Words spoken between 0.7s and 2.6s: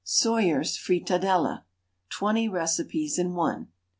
FRITADELLA (twenty